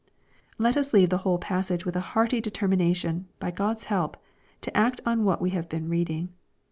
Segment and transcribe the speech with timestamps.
[0.57, 4.17] Let us leave the whole passage with a hearty deter mination, by God's help,
[4.61, 6.29] to act on what we have been reading.